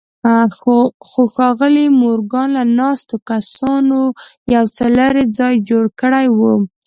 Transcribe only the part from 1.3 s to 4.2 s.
ښاغلي مورګان له ناستو کسانو